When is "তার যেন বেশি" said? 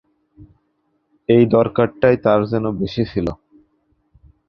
2.25-3.03